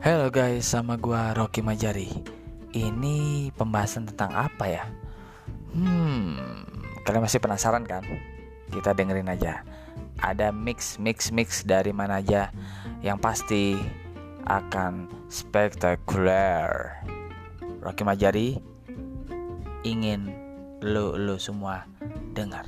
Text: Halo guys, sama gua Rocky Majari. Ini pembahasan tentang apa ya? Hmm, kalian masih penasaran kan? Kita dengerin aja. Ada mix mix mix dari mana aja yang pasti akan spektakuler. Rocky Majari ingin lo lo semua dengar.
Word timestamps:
Halo 0.00 0.32
guys, 0.32 0.64
sama 0.64 0.96
gua 0.96 1.36
Rocky 1.36 1.60
Majari. 1.60 2.08
Ini 2.72 3.52
pembahasan 3.52 4.08
tentang 4.08 4.32
apa 4.32 4.64
ya? 4.64 4.88
Hmm, 5.76 6.40
kalian 7.04 7.28
masih 7.28 7.36
penasaran 7.36 7.84
kan? 7.84 8.00
Kita 8.72 8.96
dengerin 8.96 9.28
aja. 9.28 9.60
Ada 10.24 10.56
mix 10.56 10.96
mix 10.96 11.28
mix 11.28 11.68
dari 11.68 11.92
mana 11.92 12.24
aja 12.24 12.48
yang 13.04 13.20
pasti 13.20 13.76
akan 14.48 15.04
spektakuler. 15.28 16.96
Rocky 17.84 18.00
Majari 18.00 18.56
ingin 19.84 20.32
lo 20.80 21.12
lo 21.20 21.36
semua 21.36 21.84
dengar. 22.32 22.64